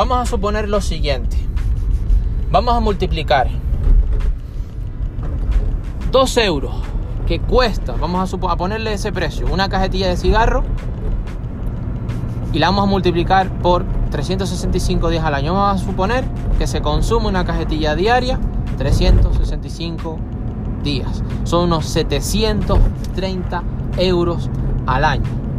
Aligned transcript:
vamos 0.00 0.16
a 0.16 0.24
suponer 0.24 0.66
lo 0.66 0.80
siguiente. 0.80 1.36
Vamos 2.50 2.74
a 2.74 2.80
multiplicar 2.80 3.48
2 6.10 6.36
euros 6.38 6.74
que 7.26 7.38
cuesta, 7.38 7.92
vamos 8.00 8.32
a, 8.32 8.50
a 8.50 8.56
ponerle 8.56 8.94
ese 8.94 9.12
precio, 9.12 9.46
una 9.52 9.68
cajetilla 9.68 10.08
de 10.08 10.16
cigarro 10.16 10.64
y 12.50 12.58
la 12.58 12.68
vamos 12.68 12.84
a 12.84 12.86
multiplicar 12.86 13.50
por 13.58 13.84
365 14.10 15.10
días 15.10 15.22
al 15.22 15.34
año. 15.34 15.52
Vamos 15.52 15.82
a 15.82 15.84
suponer 15.84 16.24
que 16.56 16.66
se 16.66 16.80
consume 16.80 17.26
una 17.26 17.44
cajetilla 17.44 17.94
diaria 17.94 18.40
365 18.78 20.18
días. 20.82 21.22
Son 21.44 21.64
unos 21.64 21.84
730 21.84 23.62
euros 23.98 24.48
al 24.86 25.04
año. 25.04 25.49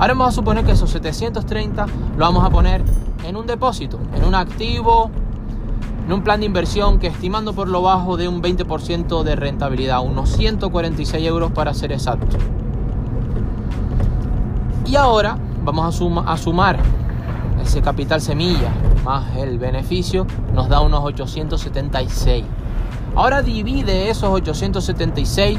Ahora 0.00 0.14
vamos 0.14 0.28
a 0.28 0.32
suponer 0.32 0.64
que 0.64 0.72
esos 0.72 0.88
730 0.88 1.84
lo 2.16 2.24
vamos 2.24 2.42
a 2.42 2.48
poner 2.48 2.82
en 3.22 3.36
un 3.36 3.46
depósito, 3.46 4.00
en 4.14 4.24
un 4.24 4.34
activo, 4.34 5.10
en 6.06 6.10
un 6.14 6.22
plan 6.22 6.40
de 6.40 6.46
inversión 6.46 6.98
que 6.98 7.08
estimando 7.08 7.52
por 7.52 7.68
lo 7.68 7.82
bajo 7.82 8.16
de 8.16 8.26
un 8.26 8.40
20% 8.40 9.22
de 9.22 9.36
rentabilidad, 9.36 10.00
unos 10.00 10.30
146 10.30 11.26
euros 11.26 11.52
para 11.52 11.74
ser 11.74 11.92
exacto. 11.92 12.38
Y 14.86 14.96
ahora 14.96 15.36
vamos 15.64 16.00
a, 16.00 16.32
a 16.32 16.36
sumar 16.38 16.78
ese 17.62 17.82
capital 17.82 18.22
semilla 18.22 18.72
más 19.04 19.36
el 19.36 19.58
beneficio, 19.58 20.26
nos 20.54 20.70
da 20.70 20.80
unos 20.80 21.04
876. 21.04 22.42
Ahora 23.16 23.42
divide 23.42 24.08
esos 24.08 24.30
876 24.30 25.58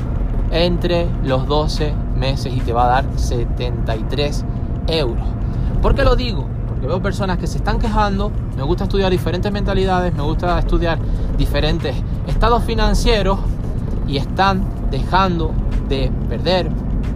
entre 0.50 1.08
los 1.24 1.46
12 1.46 1.94
meses 2.22 2.54
y 2.56 2.60
te 2.62 2.72
va 2.72 2.86
a 2.86 3.02
dar 3.02 3.06
73 3.18 4.46
euros. 4.88 5.26
¿Por 5.82 5.96
qué 5.96 6.04
lo 6.04 6.16
digo? 6.16 6.46
Porque 6.70 6.88
veo 6.88 7.02
personas 7.02 7.40
que 7.40 7.48
se 7.48 7.58
están 7.58 7.80
quejando, 7.80 8.32
me 8.56 8.64
gusta 8.64 8.86
estudiar 8.86 9.12
diferentes 9.12 9.52
mentalidades, 9.52 10.14
me 10.14 10.22
gusta 10.22 10.58
estudiar 10.60 11.00
diferentes 11.38 11.96
estados 12.28 12.64
financieros 12.64 13.40
y 14.08 14.18
están 14.18 14.64
dejando 14.92 15.52
de 15.90 16.12
perder 16.30 16.70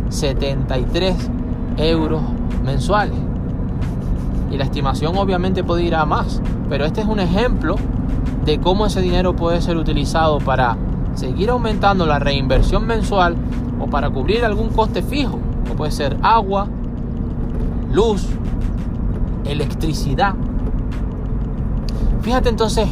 73 0.10 1.16
euros 1.78 2.22
mensuales. 2.64 3.18
Y 4.52 4.58
la 4.58 4.64
estimación 4.64 5.16
obviamente 5.18 5.64
puede 5.64 5.84
ir 5.84 5.96
a 5.96 6.06
más, 6.06 6.42
pero 6.70 6.86
este 6.86 7.02
es 7.02 7.08
un 7.08 7.20
ejemplo 7.20 7.76
de 8.46 8.60
cómo 8.60 8.86
ese 8.86 9.02
dinero 9.02 9.36
puede 9.36 9.62
ser 9.62 9.78
utilizado 9.78 10.40
para 10.40 10.78
seguir 11.16 11.50
aumentando 11.50 12.06
la 12.06 12.20
reinversión 12.20 12.86
mensual 12.86 13.36
o 13.80 13.88
para 13.88 14.10
cubrir 14.10 14.46
algún 14.46 14.70
coste 14.70 15.02
fijo, 15.02 15.40
como 15.64 15.76
puede 15.76 15.92
ser 15.92 16.18
agua, 16.22 16.68
luz, 17.92 18.28
electricidad. 19.46 20.36
Fíjate 22.22 22.50
entonces 22.50 22.90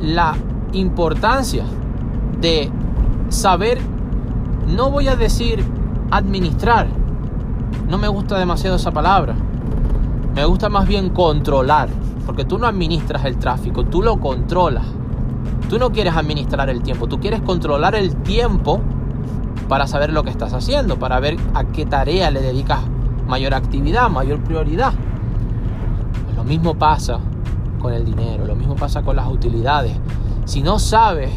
la 0.00 0.34
importancia 0.72 1.64
de 2.40 2.70
saber, 3.28 3.78
no 4.76 4.90
voy 4.90 5.08
a 5.08 5.16
decir 5.16 5.64
administrar, 6.10 6.86
no 7.88 7.98
me 7.98 8.08
gusta 8.08 8.38
demasiado 8.38 8.76
esa 8.76 8.92
palabra. 8.92 9.34
Me 10.34 10.44
gusta 10.44 10.68
más 10.68 10.86
bien 10.86 11.10
controlar, 11.10 11.88
porque 12.26 12.44
tú 12.44 12.58
no 12.58 12.66
administras 12.66 13.24
el 13.24 13.36
tráfico, 13.38 13.84
tú 13.84 14.02
lo 14.02 14.18
controlas. 14.18 14.84
Tú 15.68 15.78
no 15.78 15.90
quieres 15.92 16.16
administrar 16.16 16.68
el 16.68 16.82
tiempo, 16.82 17.06
tú 17.06 17.20
quieres 17.20 17.40
controlar 17.40 17.94
el 17.94 18.14
tiempo 18.16 18.80
para 19.68 19.86
saber 19.86 20.12
lo 20.12 20.22
que 20.22 20.30
estás 20.30 20.52
haciendo, 20.52 20.98
para 20.98 21.20
ver 21.20 21.36
a 21.54 21.64
qué 21.64 21.86
tarea 21.86 22.30
le 22.30 22.40
dedicas 22.40 22.80
mayor 23.26 23.54
actividad, 23.54 24.10
mayor 24.10 24.42
prioridad. 24.42 24.92
lo 26.36 26.44
mismo 26.44 26.74
pasa 26.74 27.20
con 27.80 27.92
el 27.92 28.04
dinero, 28.04 28.46
lo 28.46 28.54
mismo 28.54 28.76
pasa 28.76 29.02
con 29.02 29.16
las 29.16 29.28
utilidades. 29.28 29.96
Si 30.44 30.62
no 30.62 30.78
sabes 30.78 31.30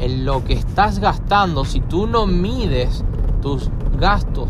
en 0.00 0.24
lo 0.24 0.44
que 0.44 0.54
estás 0.54 0.98
gastando, 0.98 1.64
si 1.64 1.80
tú 1.80 2.06
no 2.06 2.26
mides 2.26 3.04
tus 3.40 3.70
gastos 3.98 4.48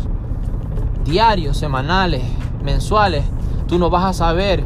diarios, 1.05 1.57
semanales, 1.57 2.23
mensuales, 2.63 3.23
tú 3.67 3.79
no 3.79 3.89
vas 3.89 4.05
a 4.05 4.13
saber 4.13 4.63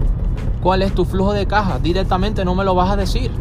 cuál 0.62 0.81
es 0.81 0.94
tu 0.96 1.06
flujo 1.06 1.34
de 1.34 1.46
caja. 1.46 1.80
Directamente 1.80 2.46
no 2.46 2.56
me 2.56 2.64
lo 2.64 2.74
vas 2.76 2.91
a 2.91 2.96
decir. 2.96 3.31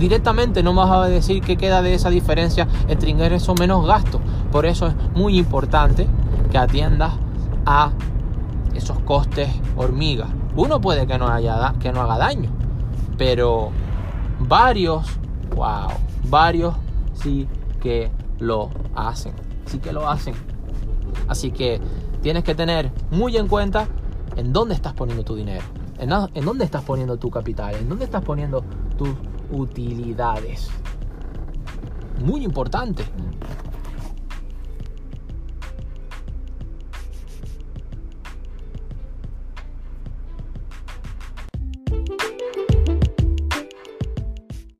Directamente 0.00 0.62
no 0.62 0.72
vas 0.72 0.90
a 0.90 1.04
decir 1.04 1.42
qué 1.42 1.58
queda 1.58 1.82
de 1.82 1.92
esa 1.92 2.08
diferencia 2.08 2.66
entre 2.88 3.10
ingresos 3.10 3.60
menos 3.60 3.86
gastos. 3.86 4.22
Por 4.50 4.64
eso 4.64 4.86
es 4.86 4.94
muy 5.14 5.38
importante 5.38 6.06
que 6.50 6.56
atiendas 6.56 7.12
a 7.66 7.92
esos 8.74 8.98
costes 9.00 9.50
hormiga. 9.76 10.28
Uno 10.56 10.80
puede 10.80 11.06
que 11.06 11.18
no, 11.18 11.28
haya, 11.28 11.74
que 11.78 11.92
no 11.92 12.00
haga 12.00 12.16
daño, 12.16 12.48
pero 13.18 13.72
varios, 14.38 15.04
wow, 15.54 15.90
varios 16.30 16.74
sí 17.12 17.46
que 17.78 18.10
lo 18.38 18.70
hacen. 18.94 19.34
Sí 19.66 19.80
que 19.80 19.92
lo 19.92 20.08
hacen. 20.08 20.34
Así 21.28 21.50
que 21.50 21.78
tienes 22.22 22.42
que 22.42 22.54
tener 22.54 22.90
muy 23.10 23.36
en 23.36 23.48
cuenta 23.48 23.86
en 24.36 24.54
dónde 24.54 24.74
estás 24.74 24.94
poniendo 24.94 25.24
tu 25.24 25.34
dinero, 25.34 25.64
en, 26.00 26.44
dónde 26.44 26.64
estás 26.64 26.82
poniendo 26.82 27.18
tu 27.18 27.30
capital, 27.30 27.74
en 27.74 27.88
dónde 27.88 28.04
estás 28.04 28.22
poniendo 28.24 28.64
tus 28.96 29.10
utilidades. 29.52 30.70
Muy 32.24 32.44
importante. 32.44 33.04